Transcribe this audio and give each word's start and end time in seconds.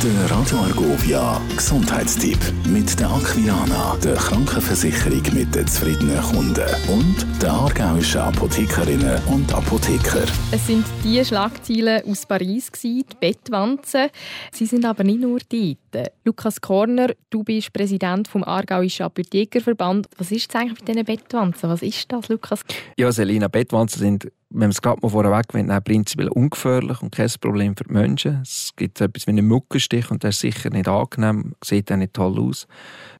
Der 0.00 0.30
Radio 0.30 0.58
Argovia 0.58 1.40
Gesundheitstipp 1.56 2.38
mit 2.68 3.00
der 3.00 3.10
Aquilana, 3.10 3.96
der 3.96 4.14
Krankenversicherung 4.14 5.22
mit 5.34 5.52
den 5.52 5.66
zufriedenen 5.66 6.22
Kunden 6.22 6.68
und 6.86 7.26
der 7.42 7.50
aargauischen 7.50 8.20
Apothekerinnen 8.20 9.20
und 9.26 9.52
Apotheker. 9.52 10.22
Es 10.52 10.68
sind 10.68 10.84
die 11.02 11.24
Schlagzeilen 11.24 12.08
aus 12.08 12.26
Paris, 12.26 12.70
die 12.80 13.04
Bettwanzen. 13.18 14.10
Sie 14.52 14.66
sind 14.66 14.84
aber 14.84 15.02
nicht 15.02 15.20
nur 15.20 15.40
dort. 15.48 16.12
Lukas 16.24 16.60
Korner, 16.60 17.08
du 17.30 17.42
bist 17.42 17.72
Präsident 17.72 18.28
vom 18.28 18.44
Aargauischen 18.44 19.06
Apothekerverband. 19.06 20.06
Was 20.16 20.30
ist 20.30 20.42
jetzt 20.42 20.54
eigentlich 20.54 20.78
mit 20.78 20.88
diesen 20.88 21.04
Bettwanzen? 21.06 21.70
Was 21.70 21.82
ist 21.82 22.12
das, 22.12 22.28
Lukas? 22.28 22.60
Ja, 22.96 23.10
Selina, 23.10 23.48
Bettwanzen 23.48 23.98
sind 23.98 24.28
wenn 24.50 24.60
man 24.60 24.70
es 24.70 24.80
gerade 24.80 25.00
mal 25.02 25.10
vorweg 25.10 25.46
wenn 25.52 25.68
prinzipiell 25.84 26.28
ungefährlich 26.28 27.02
und 27.02 27.14
kein 27.14 27.30
Problem 27.40 27.76
für 27.76 27.84
die 27.84 27.92
Menschen. 27.92 28.40
Es 28.42 28.72
gibt 28.76 29.00
etwas 29.00 29.26
wie 29.26 29.32
einen 29.32 29.46
Muckenstich 29.46 30.10
und 30.10 30.22
der 30.22 30.30
ist 30.30 30.40
sicher 30.40 30.70
nicht 30.70 30.88
angenehm, 30.88 31.54
sieht 31.62 31.92
auch 31.92 31.96
nicht 31.96 32.14
toll 32.14 32.38
aus. 32.38 32.66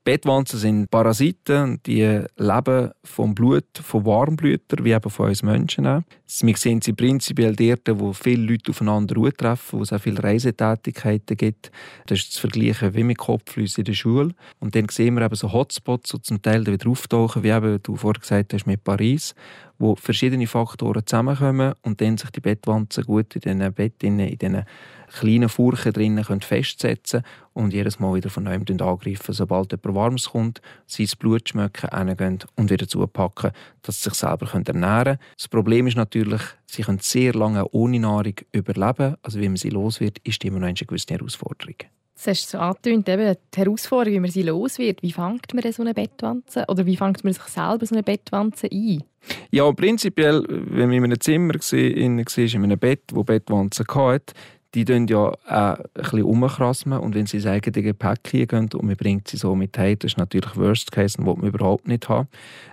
Bettwanzen 0.05 0.59
sind 0.59 0.91
Parasiten, 0.91 1.81
die 1.85 2.23
leben 2.37 2.91
vom 3.05 3.35
Blut 3.35 3.67
von 3.75 4.07
Warmblütern, 4.07 4.85
wie 4.85 4.93
eben 4.93 5.11
von 5.11 5.29
uns 5.29 5.43
Menschen. 5.43 5.87
Auch. 5.87 6.01
Wir 6.41 6.57
sehen 6.57 6.81
sie 6.81 6.95
prinzipiell 6.95 7.55
dort, 7.55 8.01
wo 8.01 8.15
viele 8.15 8.51
Leute 8.51 8.71
aufeinander 8.71 9.15
treffen, 9.33 9.79
wo 9.79 9.83
es 9.83 9.93
auch 9.93 10.01
viele 10.01 10.23
Reisetätigkeiten 10.23 11.37
gibt. 11.37 11.71
Das 12.07 12.21
ist 12.21 12.33
zu 12.33 12.41
vergleichen 12.41 12.95
wie 12.95 13.05
mit 13.05 13.19
Kopflüsse 13.19 13.83
in 13.83 13.85
der 13.85 13.93
Schule. 13.93 14.35
Und 14.61 14.75
dann 14.75 14.89
sehen 14.89 15.15
wir 15.15 15.27
eben 15.27 15.35
so 15.35 15.53
Hotspots, 15.53 16.11
die 16.11 16.23
zum 16.23 16.41
Teil 16.41 16.67
wieder 16.67 16.89
auftauchen, 16.89 17.43
wie 17.43 17.51
eben 17.51 17.83
du 17.83 17.97
vorhin 17.97 18.21
gesagt 18.21 18.55
hast 18.55 18.67
mit 18.67 18.85
Paris, 18.85 19.35
wo 19.79 19.95
verschiedene 19.95 20.47
Faktoren 20.47 21.05
zusammenkommen 21.19 21.75
und 21.83 22.01
dann 22.01 22.17
sich 22.17 22.31
die 22.31 22.41
Bettwanzen 22.41 23.05
gut 23.05 23.35
in 23.35 23.41
diesen 23.41 23.73
Betten, 23.73 24.21
in 24.21 24.39
diesen 24.39 24.65
kleinen 25.09 25.49
Furchen 25.49 25.93
drinnen 25.93 26.41
festsetzen 26.41 27.23
und 27.55 27.73
jedes 27.73 27.99
Mal 27.99 28.15
wieder 28.15 28.31
von 28.31 28.45
neuem 28.45 28.65
angreifen, 28.69 29.33
sobald 29.33 29.73
jemand 29.73 29.95
Warmes 29.95 30.31
kommt, 30.31 30.61
das 30.97 31.17
Blut 31.17 31.49
schmecken, 31.49 31.89
reingehen 31.89 32.39
und 32.57 32.71
wieder 32.71 32.87
zupacken, 32.87 33.53
dass 33.83 34.03
sie 34.03 34.11
sich 34.11 34.19
selber 34.19 34.49
ernähren 34.53 35.05
können. 35.05 35.19
Das 35.37 35.49
Problem 35.49 35.87
ist 35.87 35.97
natürlich, 35.97 36.43
sie 36.67 36.83
können 36.83 36.99
sehr 37.01 37.33
lange 37.33 37.67
ohne 37.71 38.01
Nahrung 38.01 38.35
überleben. 38.53 39.17
Also 39.23 39.41
wie 39.41 39.49
man 39.49 39.57
sie 39.57 39.71
los 39.71 40.01
wird, 40.01 40.19
ist 40.19 40.45
immer 40.45 40.61
noch 40.61 40.69
eine 40.69 40.75
gewisse 40.75 41.15
Herausforderung. 41.15 41.77
Das 42.19 42.27
hast 42.27 42.53
du 42.53 42.57
so 42.57 42.59
angetönt, 42.59 43.09
eben 43.09 43.37
die 43.55 43.59
Herausforderung, 43.61 44.17
wie 44.17 44.21
man 44.21 44.31
sie 44.31 44.43
los 44.43 44.79
wird. 44.79 45.03
Wie 45.03 45.13
fängt 45.13 45.55
man 45.55 45.73
so 45.73 45.83
eine 45.83 45.95
Bettwanze? 45.95 46.65
Oder 46.67 46.85
wie 46.85 46.97
fängt 46.97 47.23
man 47.23 47.33
sich 47.33 47.45
selber 47.45 47.87
so 47.87 47.95
eine 47.95 48.03
Bettwanze 48.03 48.69
ein? 48.73 49.05
Ja, 49.53 49.71
prinzipiell, 49.71 50.45
wenn 50.49 50.89
man 50.89 50.97
in 50.97 51.05
einem 51.05 51.21
Zimmer 51.21 51.55
war, 51.55 51.79
in 51.79 52.19
einem 52.19 52.79
Bett, 52.79 53.03
wo 53.13 53.23
Bettwanzen 53.23 53.87
hatte, 53.95 54.35
die 54.75 54.85
tun 54.85 55.07
ja 55.07 55.19
auch 55.19 55.37
ein 55.47 55.77
bisschen. 55.95 56.93
Und 56.93 57.15
wenn 57.15 57.27
sie 57.27 57.39
ins 57.39 57.47
eigene 57.47 57.83
Gepäck 57.83 58.23
gehen 58.25 58.69
und 58.75 58.83
man 58.83 58.97
bringt 58.97 59.29
sie 59.29 59.39
so 59.39 59.55
mit 59.55 59.77
heim, 59.79 59.99
das 59.99 60.13
ist 60.13 60.19
natürlich 60.19 60.57
Worst 60.57 60.93
Case, 60.93 61.17
den 61.17 61.25
man 61.25 61.41
überhaupt 61.41 61.89
nicht 61.89 62.09
haben. 62.09 62.29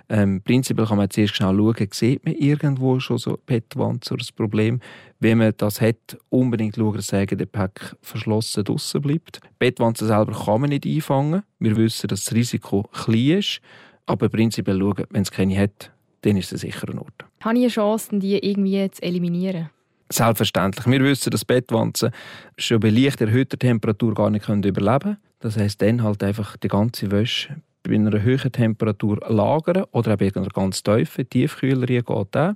Ähm, 0.08 0.42
prinzipiell 0.42 0.86
kann 0.86 0.98
man 0.98 1.10
zuerst 1.10 1.36
schnell 1.36 1.56
schauen, 1.56 1.88
sieht 1.92 2.24
man 2.24 2.34
irgendwo 2.34 3.00
schon 3.00 3.18
so 3.18 3.38
Bettwanzen 3.46 4.14
oder 4.14 4.22
das 4.22 4.32
Problem. 4.32 4.80
Wenn 5.20 5.38
man 5.38 5.54
das 5.56 5.80
hat, 5.80 6.18
unbedingt 6.28 6.76
schauen, 6.76 6.96
dass 6.96 7.06
das 7.06 7.18
eigene 7.18 7.44
Gepäck 7.44 7.96
verschlossen 8.02 8.64
draussen 8.64 9.00
bleibt. 9.00 9.40
Bettwanzen 9.58 10.06
selber 10.06 10.32
kann 10.32 10.60
man 10.60 10.70
nicht 10.70 10.86
einfangen. 10.86 11.42
Wir 11.58 11.76
wissen, 11.76 12.08
dass 12.08 12.24
das 12.24 12.34
Risiko 12.34 12.82
klein 12.92 13.38
ist. 13.38 13.60
Aber 14.04 14.28
prinzipiell 14.28 14.78
schauen, 14.78 15.04
wenn 15.10 15.22
es 15.22 15.30
keine 15.30 15.58
hat, 15.58 15.90
dann 16.22 16.36
ist 16.36 16.52
es 16.52 16.60
sicher 16.60 16.88
ein 16.90 16.98
Ort. 16.98 17.24
Habe 17.40 17.56
ich 17.56 17.64
eine 17.64 17.70
Chance, 17.70 18.18
die 18.18 18.36
irgendwie 18.38 18.90
zu 18.90 19.02
eliminieren? 19.02 19.70
Selbstverständlich. 20.08 20.86
Wir 20.86 21.00
wissen, 21.00 21.30
dass 21.30 21.44
Bettwanzen 21.44 22.10
schon 22.58 22.80
bei 22.80 22.90
leicht 22.90 23.20
erhöhter 23.20 23.58
Temperatur 23.58 24.14
gar 24.14 24.30
nicht 24.30 24.48
überleben 24.48 24.98
können. 25.00 25.16
Das 25.40 25.56
heisst, 25.56 25.82
dann 25.82 26.02
halt 26.02 26.22
einfach 26.22 26.56
die 26.56 26.68
ganze 26.68 27.10
Wäsche 27.10 27.56
bei 27.82 27.94
einer 27.94 28.24
hohen 28.24 28.52
Temperatur 28.52 29.18
lagern 29.28 29.84
oder 29.92 30.12
eben 30.12 30.32
bei 30.32 30.40
einer 30.40 30.48
ganz 30.48 30.82
tiefen 30.82 31.28
Tiefkühlerie 31.28 32.02
geht 32.02 32.08
auch. 32.08 32.54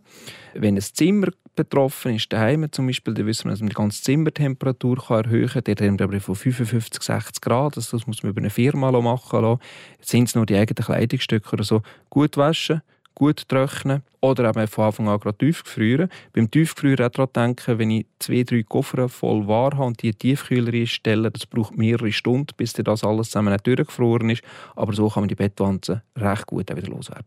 Wenn 0.55 0.77
ein 0.77 0.81
Zimmer 0.81 1.29
betroffen 1.55 2.15
ist, 2.17 2.33
daheim 2.33 2.67
zum 2.71 2.87
Beispiel, 2.87 3.15
dann 3.15 3.27
wissen 3.27 3.45
wir, 3.45 3.51
dass 3.51 3.61
man 3.61 3.69
die 3.69 3.75
ganze 3.75 4.03
Zimmertemperatur 4.03 4.99
erhöhen 5.11 5.49
kann. 5.49 5.65
Der 5.65 6.11
wir 6.11 6.21
von 6.21 6.35
55, 6.35 7.03
60 7.03 7.41
Grad. 7.41 7.77
Also 7.77 7.97
das 7.97 8.07
muss 8.07 8.23
man 8.23 8.31
über 8.31 8.41
eine 8.41 8.51
Firma 8.51 8.91
machen 8.91 9.43
lassen. 9.43 9.61
Sind 10.01 10.29
es 10.29 10.35
nur 10.35 10.47
die 10.47 10.57
eigenen 10.57 10.85
Kleidungsstücke 10.85 11.53
oder 11.53 11.65
so. 11.65 11.83
Gut 12.09 12.37
waschen, 12.37 12.83
gut 13.21 13.47
trocknen 13.49 14.03
oder 14.23 14.49
eben 14.49 14.67
von 14.67 14.87
Anfang 14.87 15.09
an 15.09 15.21
gerade 15.21 15.37
tiefgefrieren. 15.37 16.09
Beim 16.33 16.51
Tiefgefrieren 16.51 17.05
auch 17.05 17.11
daran 17.11 17.33
denken, 17.35 17.79
wenn 17.79 17.91
ich 17.91 18.07
zwei, 18.19 18.45
drei 18.45 18.63
Koffer 18.63 19.11
voll 19.11 19.47
Ware 19.47 19.77
habe 19.77 19.89
und 19.89 20.03
die 20.03 20.15
Tiefkühler 20.15 20.73
einstelle, 20.73 21.31
das 21.31 21.45
braucht 21.45 21.77
mehrere 21.77 22.13
Stunden, 22.13 22.55
bis 22.57 22.73
das 22.73 23.05
alles 23.05 23.29
zusammen 23.29 23.55
durchgefroren 23.63 24.31
ist. 24.31 24.43
Aber 24.75 24.95
so 24.95 25.11
kann 25.11 25.25
man 25.25 25.29
die 25.29 25.35
Bettwanzen 25.35 26.01
recht 26.17 26.47
gut 26.47 26.75
wieder 26.75 26.89
loswerden. 26.89 27.27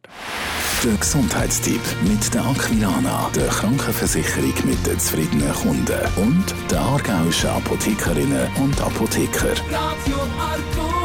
Der 0.84 0.96
Gesundheitstipp 0.96 1.82
mit 2.04 2.34
der 2.34 2.44
Aquilana, 2.44 3.30
der 3.36 3.48
Krankenversicherung 3.48 4.54
mit 4.66 4.86
den 4.88 4.98
zufriedenen 4.98 5.54
Kunden 5.54 6.00
und 6.16 6.56
der 6.72 6.82
aargauischen 6.82 7.52
Apothekerinnen 7.52 8.48
und 8.60 8.82
Apotheker. 8.82 9.54
Radio 9.72 10.18
Arco. 10.40 11.03